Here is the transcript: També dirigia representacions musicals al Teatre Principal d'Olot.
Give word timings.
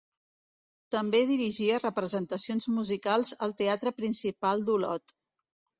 També 0.95 1.19
dirigia 1.33 1.77
representacions 1.83 2.69
musicals 2.79 3.35
al 3.49 3.55
Teatre 3.63 3.97
Principal 4.01 4.71
d'Olot. 4.71 5.21